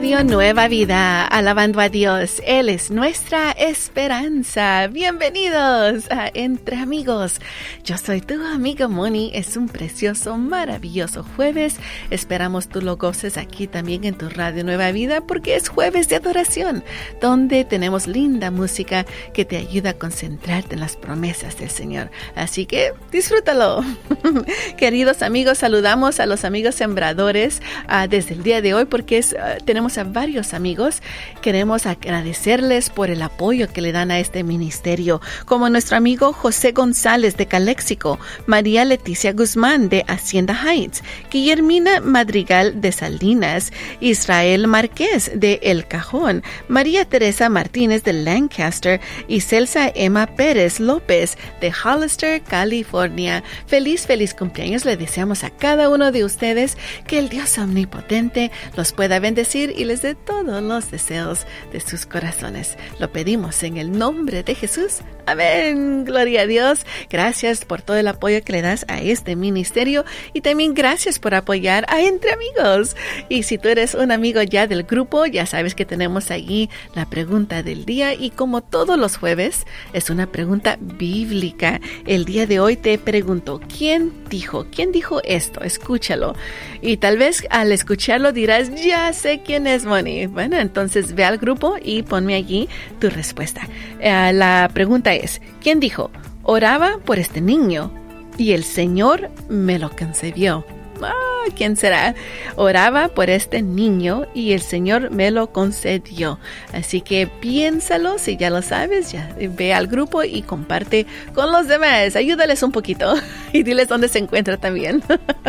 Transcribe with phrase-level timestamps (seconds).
[0.00, 2.40] Radio Nueva Vida, alabando a Dios.
[2.46, 4.86] Él es nuestra esperanza.
[4.86, 7.38] Bienvenidos a Entre Amigos.
[7.84, 9.30] Yo soy tu amiga Moni.
[9.34, 11.76] Es un precioso, maravilloso jueves.
[12.08, 16.16] Esperamos tú lo goces aquí también en tu Radio Nueva Vida porque es jueves de
[16.16, 16.82] adoración,
[17.20, 19.04] donde tenemos linda música
[19.34, 22.10] que te ayuda a concentrarte en las promesas del Señor.
[22.36, 23.84] Así que disfrútalo.
[24.78, 29.62] Queridos amigos, saludamos a los amigos sembradores uh, desde el día de hoy porque uh,
[29.66, 31.02] tenemos a varios amigos.
[31.42, 36.72] Queremos agradecerles por el apoyo que le dan a este ministerio, como nuestro amigo José
[36.72, 45.30] González de Caléxico, María Leticia Guzmán de Hacienda Heights, Guillermina Madrigal de Salinas, Israel Márquez
[45.34, 52.42] de El Cajón, María Teresa Martínez de Lancaster y Celsa Emma Pérez López de Hollister,
[52.42, 53.42] California.
[53.66, 58.92] Feliz, feliz cumpleaños le deseamos a cada uno de ustedes que el Dios omnipotente los
[58.92, 62.76] pueda bendecir y les dé todos los deseos de sus corazones.
[62.98, 64.98] Lo pedimos en el nombre de Jesús.
[65.26, 66.04] Amén.
[66.04, 66.86] Gloria a Dios.
[67.08, 71.34] Gracias por todo el apoyo que le das a este ministerio y también gracias por
[71.34, 72.96] apoyar a Entre Amigos.
[73.28, 77.06] Y si tú eres un amigo ya del grupo, ya sabes que tenemos allí la
[77.06, 81.80] pregunta del día y como todos los jueves es una pregunta bíblica.
[82.06, 84.66] El día de hoy te pregunto, ¿quién dijo?
[84.74, 85.62] ¿Quién dijo esto?
[85.62, 86.34] Escúchalo.
[86.82, 90.26] Y tal vez al escucharlo dirás, ya sé quién es Moni.
[90.26, 93.62] Bueno, entonces ve al grupo y ponme allí tu respuesta.
[93.98, 96.10] Uh, la pregunta es, ¿quién dijo?
[96.42, 97.92] Oraba por este niño
[98.36, 100.64] y el Señor me lo concebió.
[101.02, 101.12] Ah,
[101.54, 102.14] ¿quién será?
[102.56, 106.38] Oraba por este niño y el Señor me lo concedió.
[106.72, 112.16] Así que piénsalo, si ya lo sabes, ve al grupo y comparte con los demás.
[112.16, 113.14] Ayúdales un poquito
[113.52, 115.02] y diles dónde se encuentra también.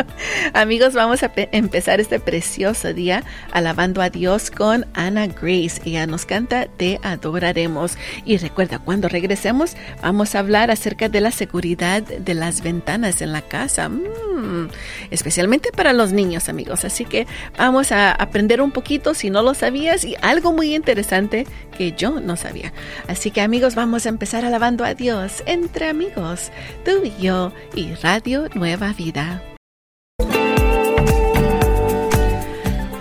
[0.52, 5.80] Amigos, vamos a empezar este precioso día alabando a Dios con Ana Grace.
[5.84, 7.96] Ella nos canta Te adoraremos.
[8.24, 13.32] Y recuerda, cuando regresemos, vamos a hablar acerca de la seguridad de las ventanas en
[13.32, 13.88] la casa.
[13.88, 14.68] Mm,
[15.10, 16.84] especialmente especialmente para los niños, amigos.
[16.84, 17.26] Así que
[17.58, 21.44] vamos a aprender un poquito si no lo sabías y algo muy interesante
[21.76, 22.72] que yo no sabía.
[23.08, 26.52] Así que, amigos, vamos a empezar alabando a Dios entre amigos,
[26.84, 29.51] tú y yo y Radio Nueva Vida.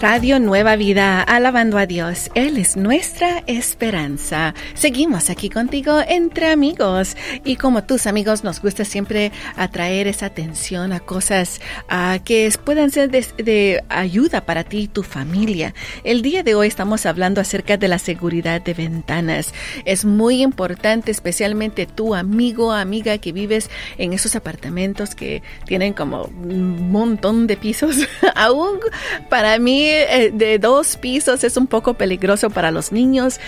[0.02, 2.32] Radio Nueva Vida, alabando a Dios.
[2.34, 4.56] Él es nuestra esperanza.
[4.74, 7.16] Seguimos aquí contigo entre amigos.
[7.46, 11.62] Y como tus amigos, nos gusta siempre atraer esa atención a cosas
[11.92, 15.76] uh, que puedan ser de, de, ayuda para ti y tu familia.
[16.04, 19.54] El día de hoy estamos hablando acerca de la seguridad de ventanas.
[19.86, 23.70] Es muy importante, especialmente tu amigo, amiga que vives
[24.00, 27.98] en esos apartamentos que tienen como un montón de pisos.
[28.36, 28.80] Aún
[29.30, 33.40] para mí eh, de dos pisos es un poco peligroso para los niños.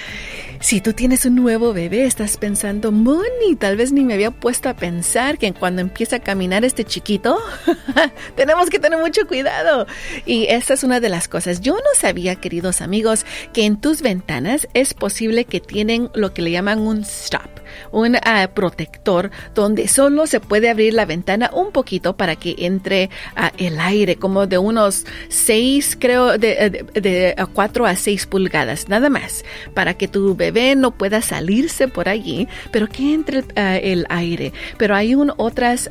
[0.59, 4.69] Si tú tienes un nuevo bebé, estás pensando, Moni, tal vez ni me había puesto
[4.69, 7.37] a pensar que cuando empieza a caminar este chiquito,
[8.35, 9.87] tenemos que tener mucho cuidado.
[10.25, 11.59] Y esta es una de las cosas.
[11.59, 16.41] Yo no sabía, queridos amigos, que en tus ventanas es posible que tienen lo que
[16.41, 21.71] le llaman un stop un uh, protector donde solo se puede abrir la ventana un
[21.71, 27.35] poquito para que entre uh, el aire, como de unos 6, creo, de, de, de
[27.53, 32.47] 4 a 6 pulgadas, nada más, para que tu bebé no pueda salirse por allí,
[32.71, 34.53] pero que entre el aire.
[34.77, 35.89] Pero hay un, otras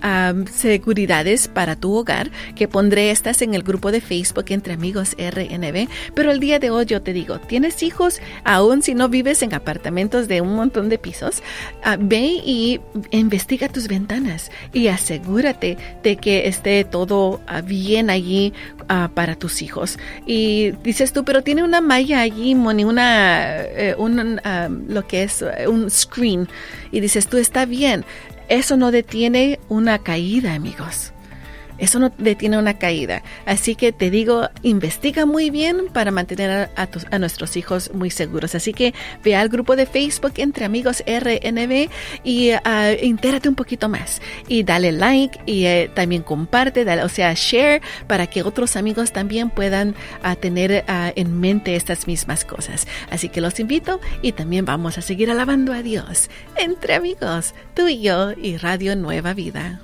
[0.52, 5.88] seguridades para tu hogar que pondré estas en el grupo de Facebook entre amigos RNB,
[6.14, 8.20] pero el día de hoy yo te digo, ¿tienes hijos?
[8.44, 11.42] Aún si no vives en apartamentos de un montón de pisos,
[11.84, 18.52] uh, ve y investiga tus ventanas y asegúrate de que esté todo uh, bien allí
[18.82, 19.98] uh, para tus hijos.
[20.26, 24.40] Y dices tú, pero tiene una malla allí, Moni, una, eh, un,
[24.88, 26.48] lo que es un screen.
[26.90, 28.04] Y dices tú, está bien.
[28.48, 31.11] Eso no detiene una caída, amigos.
[31.82, 33.24] Eso no detiene una caída.
[33.44, 38.54] Así que te digo, investiga muy bien para mantener a, a, nuestros hijos muy seguros.
[38.54, 41.90] Así que ve al grupo de Facebook Entre Amigos RNB
[42.22, 44.22] y uh, un poquito más.
[44.46, 49.50] Y dale like y uh, también comparte, o sea, share para que otros amigos también
[49.50, 52.86] puedan uh, tener en mente estas mismas cosas.
[53.10, 56.30] Así que los invito y también vamos a seguir alabando a Dios.
[56.56, 59.80] Entre amigos, tú y yo y Radio Nueva Vida.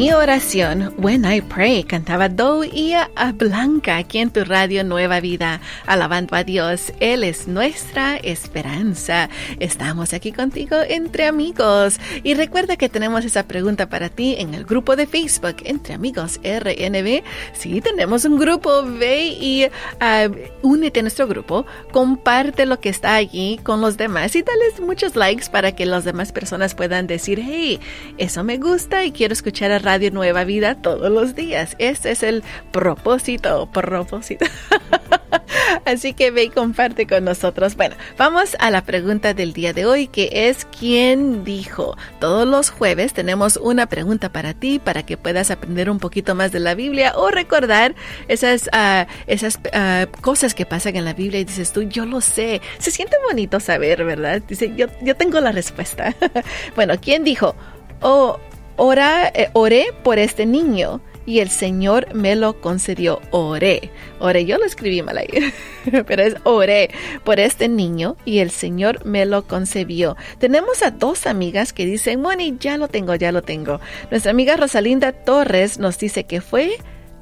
[0.00, 5.20] Mi oración, When I Pray, cantaba Do y a Blanca aquí en tu radio Nueva
[5.20, 6.90] Vida, alabando a Dios.
[7.00, 9.28] Él es nuestra esperanza.
[9.58, 12.00] Estamos aquí contigo entre amigos.
[12.22, 16.40] Y recuerda que tenemos esa pregunta para ti en el grupo de Facebook, Entre Amigos
[16.42, 17.22] RNB.
[17.52, 23.16] Sí, tenemos un grupo, ve y uh, únete a nuestro grupo, comparte lo que está
[23.16, 27.42] allí con los demás y dale muchos likes para que las demás personas puedan decir,
[27.44, 27.78] hey,
[28.16, 31.74] eso me gusta y quiero escuchar a Nueva Vida todos los días.
[31.78, 32.42] Ese es el
[32.72, 34.46] propósito, propósito.
[35.84, 37.76] Así que ve y comparte con nosotros.
[37.76, 41.96] Bueno, vamos a la pregunta del día de hoy, que es ¿quién dijo?
[42.18, 46.52] Todos los jueves tenemos una pregunta para ti, para que puedas aprender un poquito más
[46.52, 47.94] de la Biblia o recordar
[48.28, 52.20] esas, uh, esas uh, cosas que pasan en la Biblia y dices tú, yo lo
[52.20, 52.60] sé.
[52.78, 54.42] Se siente bonito saber, ¿verdad?
[54.46, 56.14] Dice, yo, yo tengo la respuesta.
[56.76, 57.54] bueno, ¿quién dijo?
[58.00, 58.38] Oh,
[58.82, 63.20] Ora, eh, oré por este niño y el Señor me lo concedió.
[63.30, 63.90] Oré.
[64.20, 65.52] Oré, yo lo escribí mal ahí,
[66.06, 66.88] pero es oré
[67.22, 70.16] por este niño y el Señor me lo concebió.
[70.38, 73.80] Tenemos a dos amigas que dicen, Moni, ya lo tengo, ya lo tengo.
[74.10, 76.78] Nuestra amiga Rosalinda Torres nos dice que fue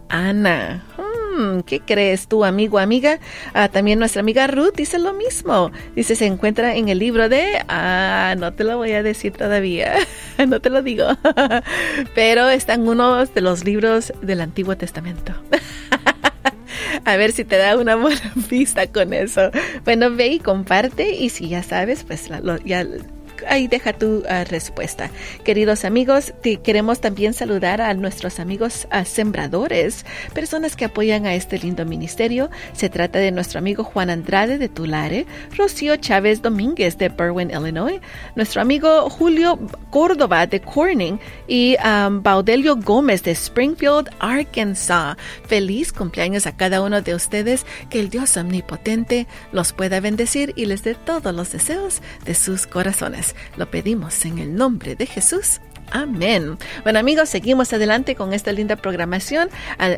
[0.08, 0.86] Ana.
[0.96, 1.17] Hmm,
[1.66, 3.18] ¿Qué crees tú, amigo, amiga?
[3.54, 5.70] Ah, también nuestra amiga Ruth dice lo mismo.
[5.94, 7.62] Dice, se encuentra en el libro de...
[7.68, 9.94] Ah, no te lo voy a decir todavía.
[10.48, 11.06] no te lo digo.
[12.14, 15.32] Pero está en uno de los libros del Antiguo Testamento.
[17.04, 19.50] A ver si te da una buena pista con eso.
[19.84, 22.28] Bueno, ve y comparte y si ya sabes, pues
[22.64, 22.84] ya
[23.46, 25.10] ahí deja tu ah, respuesta.
[25.44, 30.04] Queridos amigos, te queremos también saludar a nuestros amigos sembradores,
[30.34, 32.50] personas que apoyan a este lindo ministerio.
[32.72, 35.26] Se trata de nuestro amigo Juan Andrade de Tulare,
[35.56, 38.00] Rocío Chávez Domínguez de Berwyn, Illinois,
[38.34, 39.58] nuestro amigo Julio
[39.90, 45.16] Córdoba de Corning y um, Baudelio Gómez de Springfield, Arkansas.
[45.46, 47.66] Feliz cumpleaños a cada uno de ustedes.
[47.90, 52.66] Que el Dios omnipotente los pueda bendecir y les dé todos los deseos de sus
[52.66, 53.27] corazones.
[53.56, 55.60] Lo pedimos en el nombre de Jesús.
[55.90, 56.58] Amén.
[56.82, 59.48] Bueno amigos, seguimos adelante con esta linda programación.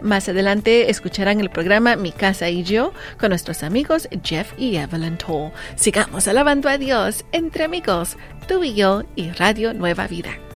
[0.02, 5.18] Más adelante escucharán el programa Mi casa y yo con nuestros amigos Jeff y Evelyn
[5.18, 5.52] Toll.
[5.76, 8.16] Sigamos alabando a Dios entre amigos,
[8.46, 10.49] tú y yo y Radio Nueva Vida.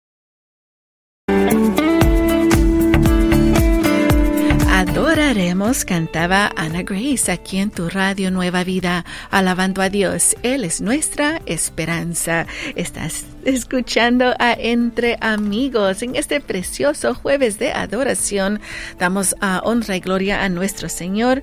[5.64, 10.36] Cantaba Ana Grace aquí en tu radio Nueva Vida, alabando a Dios.
[10.42, 12.46] Él es nuestra esperanza.
[12.76, 18.60] Estás escuchando a Entre Amigos en este precioso jueves de adoración.
[18.98, 21.42] Damos a honra y gloria a nuestro Señor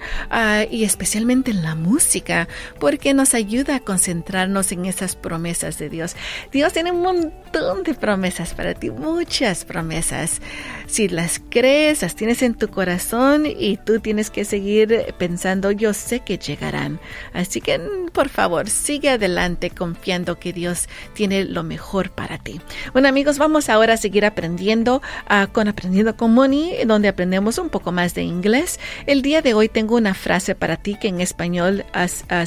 [0.69, 2.47] y especialmente en la música
[2.79, 6.15] porque nos ayuda a concentrarnos en esas promesas de Dios.
[6.51, 10.41] Dios tiene un montón de promesas para ti, muchas promesas.
[10.87, 15.93] Si las crees, las tienes en tu corazón y tú tienes que seguir pensando, yo
[15.93, 16.99] sé que llegarán.
[17.33, 17.79] Así que,
[18.11, 22.61] por favor, sigue adelante confiando que Dios tiene lo mejor para ti.
[22.93, 27.69] Bueno amigos, vamos ahora a seguir aprendiendo uh, con Aprendiendo con Moni, donde aprendemos un
[27.69, 28.79] poco más de inglés.
[29.05, 31.83] El día de hoy tengo una frase para ti que en español,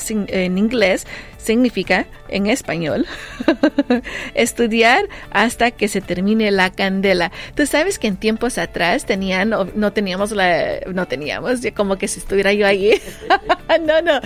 [0.07, 1.07] en inglés,
[1.45, 3.07] significa en español
[4.35, 7.31] estudiar hasta que se termine la candela.
[7.55, 12.19] Tú sabes que en tiempos atrás tenían, no, teníamos la, no teníamos, como que si
[12.19, 13.01] estuviera yo ahí.
[13.87, 14.21] no, no,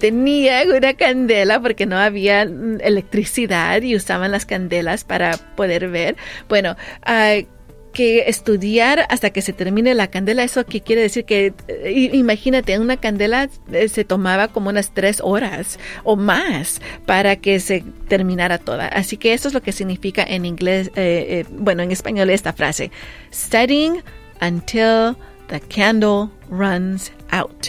[0.00, 6.16] tenía una candela porque no había electricidad y usaban las candelas para poder ver.
[6.48, 6.76] Bueno,
[7.06, 7.55] uh,
[7.96, 10.44] que estudiar hasta que se termine la candela.
[10.44, 15.22] Eso que quiere decir que, eh, imagínate, una candela eh, se tomaba como unas tres
[15.24, 18.86] horas o más para que se terminara toda.
[18.88, 22.90] Así que eso es lo que significa en inglés, eh, bueno, en español esta frase.
[23.32, 24.02] Studying
[24.42, 25.16] until
[25.48, 27.68] the candle runs out.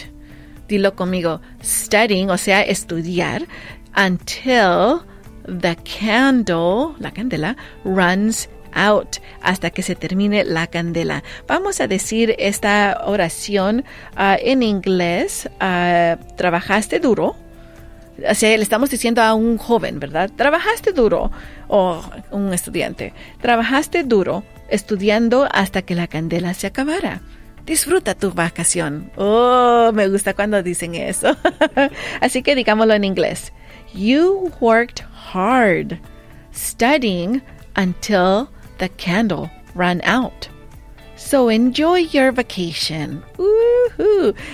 [0.68, 1.40] Dilo conmigo.
[1.64, 3.46] Studying, o sea, estudiar
[3.96, 5.00] until
[5.46, 11.22] the candle, la candela, runs out hasta que se termine la candela.
[11.46, 13.84] Vamos a decir esta oración
[14.16, 15.48] uh, en inglés.
[15.60, 17.36] Uh, ¿Trabajaste duro?
[18.18, 20.30] O le estamos diciendo a un joven, ¿verdad?
[20.34, 21.30] Trabajaste duro.
[21.68, 23.12] O un estudiante.
[23.40, 27.20] Trabajaste duro estudiando hasta que la candela se acabara.
[27.64, 29.12] Disfruta tu vacación.
[29.16, 31.36] Oh, me gusta cuando dicen eso.
[32.20, 33.52] Así que digámoslo en inglés.
[33.94, 35.98] You worked hard
[36.52, 37.42] studying
[37.76, 38.48] until
[38.78, 40.48] the candle ran out.
[41.16, 43.24] So enjoy your vacation.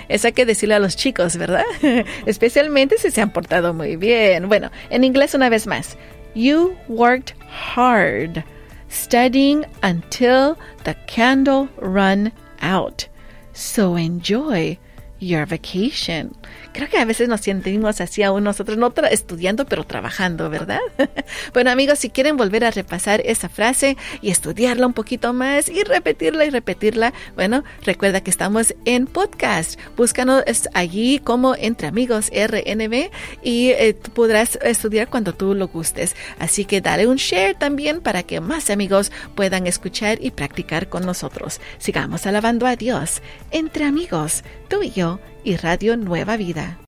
[0.08, 1.64] Eso hay que decirle a los chicos, ¿verdad?
[2.26, 4.48] Especialmente si se han portado muy bien.
[4.48, 5.96] Bueno, en inglés una vez más.
[6.34, 8.42] You worked hard
[8.88, 13.06] studying until the candle run out.
[13.52, 14.78] So enjoy
[15.20, 16.34] your vacation.
[16.74, 20.80] Creo que a veces nos sentimos así aún nosotros, no estudiando, pero trabajando, ¿verdad?
[21.54, 25.84] bueno, amigos, si quieren volver a repasar esa frase y estudiarla un poquito más y
[25.84, 29.78] repetirla y repetirla, bueno, recuerda que estamos en podcast.
[29.96, 30.42] Búscanos
[30.74, 33.08] allí como Entre Amigos RNB
[33.44, 36.16] y eh, podrás estudiar cuando tú lo gustes.
[36.40, 41.06] Así que dale un share también para que más amigos puedan escuchar y practicar con
[41.06, 41.60] nosotros.
[41.78, 43.22] Sigamos alabando a Dios.
[43.52, 46.83] Entre amigos, tú y yo y Radio Nueva Vida.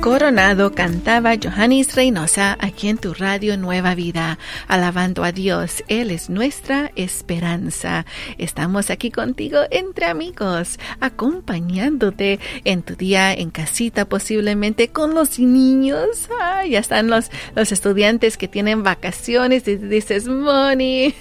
[0.00, 5.84] Coronado cantaba Johannes Reynosa aquí en tu radio Nueva Vida, alabando a Dios.
[5.88, 8.06] Él es nuestra esperanza.
[8.38, 16.30] Estamos aquí contigo entre amigos, acompañándote en tu día en casita, posiblemente con los niños.
[16.66, 21.14] ya están los, los estudiantes que tienen vacaciones y dices, Moni,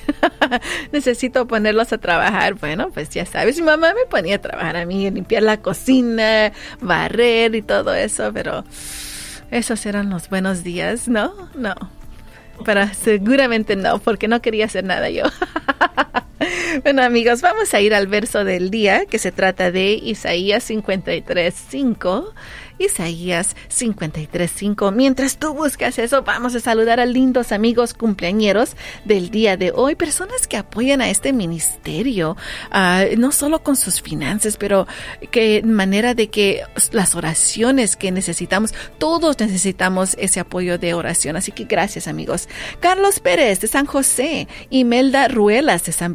[0.94, 2.54] necesito ponerlos a trabajar.
[2.54, 6.54] Bueno, pues ya sabes, mi mamá me ponía a trabajar a mí, limpiar la cocina,
[6.80, 8.64] barrer y todo eso, pero
[9.52, 11.34] esos eran los buenos días, ¿no?
[11.56, 11.76] No.
[12.66, 15.24] Pero seguramente no, porque no quería hacer nada yo.
[16.84, 21.54] bueno, amigos, vamos a ir al verso del día que se trata de Isaías 53,
[21.70, 22.34] 5
[22.80, 24.92] Isaías 53.5.
[24.94, 29.96] Mientras tú buscas eso, vamos a saludar a lindos amigos cumpleañeros del día de hoy,
[29.96, 32.38] personas que apoyan a este ministerio,
[32.72, 34.88] ah, no solo con sus finanzas, pero
[35.30, 41.36] que manera de que las oraciones que necesitamos, todos necesitamos ese apoyo de oración.
[41.36, 42.48] Así que gracias amigos.
[42.80, 46.14] Carlos Pérez de San José, Imelda Ruelas de San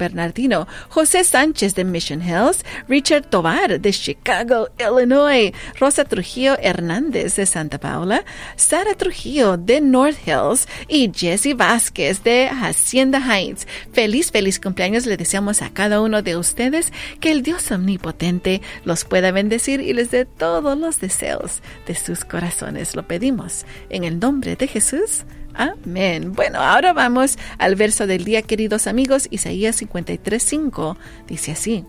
[0.88, 7.78] José Sánchez de Mission Hills, Richard Tovar de Chicago, Illinois, Rosa Trujillo Hernández de Santa
[7.78, 8.24] Paula,
[8.56, 13.66] Sara Trujillo de North Hills y Jesse Vázquez de Hacienda Heights.
[13.92, 19.04] Feliz, feliz cumpleaños le deseamos a cada uno de ustedes que el Dios omnipotente los
[19.04, 22.96] pueda bendecir y les dé todos los deseos de sus corazones.
[22.96, 25.24] Lo pedimos en el nombre de Jesús.
[25.54, 26.32] Amén.
[26.32, 29.28] Bueno, ahora vamos al verso del día, queridos amigos.
[29.30, 30.96] Isaías 53.5
[31.26, 31.84] dice así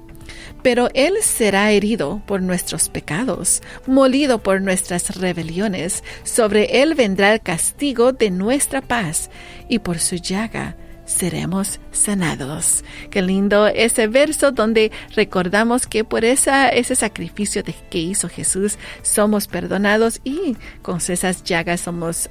[0.62, 7.42] pero Él será herido por nuestros pecados, molido por nuestras rebeliones, sobre Él vendrá el
[7.42, 9.30] castigo de nuestra paz,
[9.70, 12.84] y por su llaga seremos sanados.
[13.10, 18.78] Qué lindo ese verso donde recordamos que por esa, ese sacrificio de que hizo Jesús
[19.02, 22.30] somos perdonados y con esas llagas somos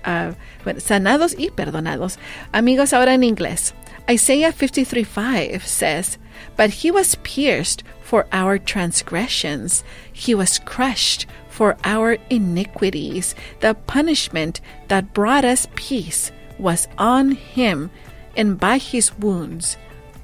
[0.64, 2.18] bueno, sanados y perdonados.
[2.52, 3.74] Amigos, ahora en inglés.
[4.08, 6.18] Isaiah 53:5 says,
[6.56, 13.34] But he was pierced for our transgressions, he was crushed for our iniquities.
[13.60, 17.90] The punishment that brought us peace was on him,
[18.36, 19.76] and by his wounds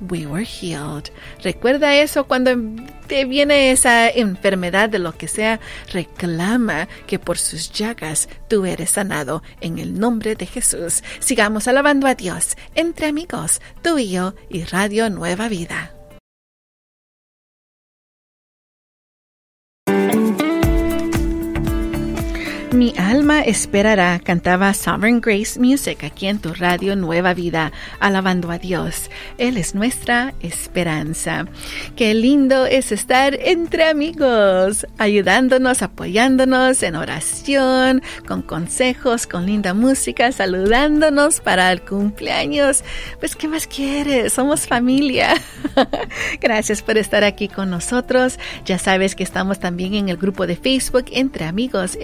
[0.09, 1.11] we were healed.
[1.43, 2.53] Recuerda eso cuando
[3.07, 5.61] te viene esa enfermedad de lo que sea,
[5.93, 11.03] reclama que por sus llagas tú eres sanado en el nombre de Jesús.
[11.19, 16.00] Sigamos alabando a Dios entre amigos, tú y yo y Radio Nueva Vida.
[22.81, 28.57] Mi alma esperará, cantaba Sovereign Grace Music aquí en tu radio Nueva Vida, alabando a
[28.57, 29.11] Dios.
[29.37, 31.45] Él es nuestra esperanza.
[31.95, 40.33] Qué lindo es estar entre amigos, ayudándonos, apoyándonos en oración, con consejos, con linda música,
[40.33, 42.83] saludándonos para el cumpleaños.
[43.19, 44.33] Pues, ¿qué más quieres?
[44.33, 45.35] Somos familia.
[46.41, 48.39] Gracias por estar aquí con nosotros.
[48.65, 51.99] Ya sabes que estamos también en el grupo de Facebook Entre Amigos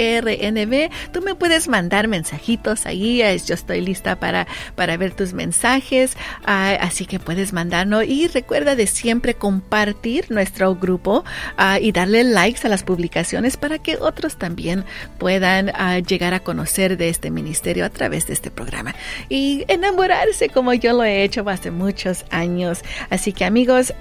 [1.12, 3.22] Tú me puedes mandar mensajitos ahí.
[3.46, 6.16] Yo estoy lista para, para ver tus mensajes.
[6.44, 8.04] Ah, así que puedes mandarnos.
[8.04, 11.24] Y recuerda de siempre compartir nuestro grupo
[11.56, 14.84] ah, y darle likes a las publicaciones para que otros también
[15.18, 18.94] puedan ah, llegar a conocer de este ministerio a través de este programa.
[19.28, 22.82] Y enamorarse como yo lo he hecho hace muchos años.
[23.10, 23.92] Así que amigos,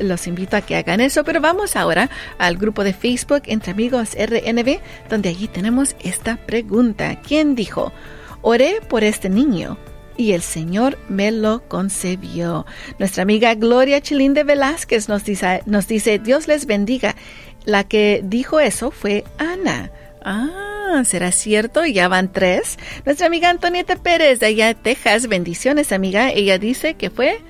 [0.00, 1.24] los invito a que hagan eso.
[1.24, 7.20] Pero vamos ahora al grupo de Facebook Entre Amigos RNB, donde allí tenemos esta pregunta.
[7.22, 7.92] ¿Quién dijo?
[8.42, 9.78] Oré por este niño
[10.16, 12.66] y el Señor me lo concebió.
[12.98, 17.16] Nuestra amiga Gloria Chilinde Velázquez nos dice, nos dice, Dios les bendiga.
[17.64, 19.90] La que dijo eso fue Ana.
[20.22, 21.86] Ah, ¿será cierto?
[21.86, 22.78] Ya van tres.
[23.06, 25.26] Nuestra amiga Antonieta Pérez de allá de Texas.
[25.26, 26.30] Bendiciones, amiga.
[26.30, 27.40] Ella dice que fue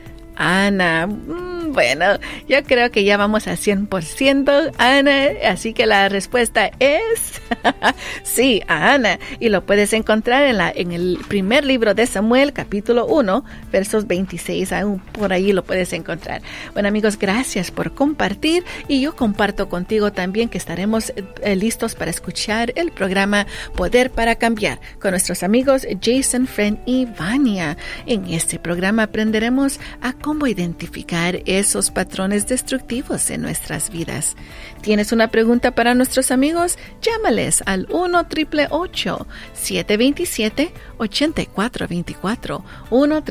[0.40, 1.06] Ana.
[1.06, 2.18] Mm, Bueno,
[2.48, 7.40] yo creo que ya vamos a 100%, Ana, así que la respuesta es
[8.24, 9.20] sí, a Ana.
[9.38, 14.08] Y lo puedes encontrar en, la, en el primer libro de Samuel, capítulo 1, versos
[14.08, 16.42] 26, aún por ahí lo puedes encontrar.
[16.72, 22.10] Bueno amigos, gracias por compartir y yo comparto contigo también que estaremos eh, listos para
[22.10, 27.76] escuchar el programa Poder para Cambiar con nuestros amigos Jason, Friend y Vania.
[28.06, 34.36] En este programa aprenderemos a cómo identificar esos patrones destructivos en nuestras vidas.
[34.80, 36.78] ¿Tienes una pregunta para nuestros amigos?
[37.02, 43.24] Llámales al 1 727 8424 1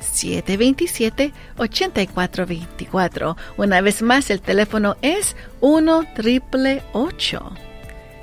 [0.00, 6.04] 727 8424 Una vez más, el teléfono es 1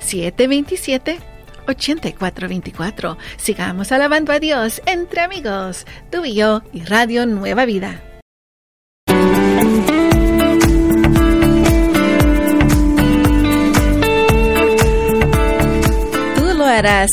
[0.00, 1.37] 8424.
[3.36, 8.07] Sigamos alabando a Dios entre amigos, tú y yo y Radio Nueva Vida.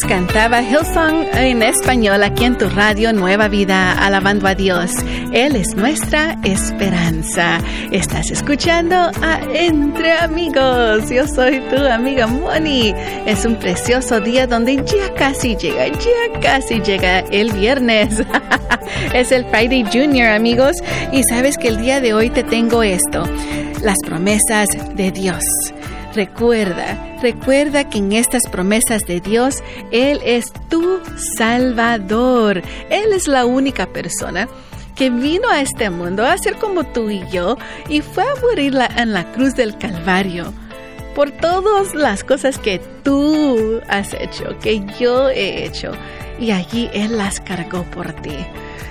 [0.08, 4.92] Cantaba Hillsong en español aquí en tu radio Nueva Vida, alabando a Dios.
[5.32, 7.60] Él es nuestra esperanza.
[7.92, 11.10] Estás escuchando a Entre Amigos.
[11.10, 12.94] Yo soy tu amiga Moni.
[13.26, 18.22] Es un precioso día donde ya casi llega, ya casi llega el viernes.
[19.14, 20.78] es el Friday Junior, amigos.
[21.12, 23.24] Y sabes que el día de hoy te tengo esto,
[23.82, 25.44] las promesas de Dios.
[26.14, 31.00] Recuerda, recuerda que en estas promesas de Dios, Él es tu
[31.38, 32.62] Salvador.
[32.92, 34.48] Él es la única persona
[34.96, 37.58] que vino a este mundo a ser como tú y yo
[37.90, 40.54] y fue a morir en la cruz del Calvario
[41.16, 45.94] por todas las cosas que tú has hecho, que yo he hecho.
[46.40, 48.38] Y allí Él las cargó por ti.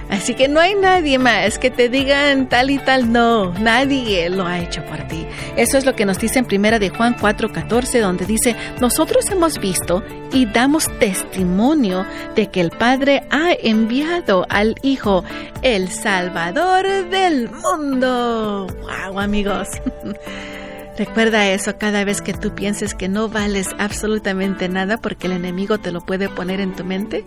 [0.08, 4.46] Así que no hay nadie más que te digan tal y tal, no, nadie lo
[4.46, 5.26] ha hecho por ti.
[5.56, 9.58] Eso es lo que nos dice en primera de Juan 4:14, donde dice, nosotros hemos
[9.58, 15.24] visto y damos testimonio de que el Padre ha enviado al Hijo,
[15.62, 18.66] el Salvador del mundo.
[18.82, 19.68] ¡Wow, amigos!
[20.98, 25.78] Recuerda eso cada vez que tú pienses que no vales absolutamente nada porque el enemigo
[25.78, 27.24] te lo puede poner en tu mente.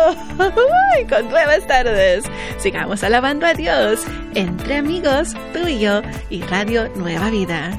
[1.09, 2.23] con nuevas tardes.
[2.57, 4.03] Sigamos alabando a Dios
[4.35, 7.71] entre amigos, tú y yo y Radio Nueva Vida.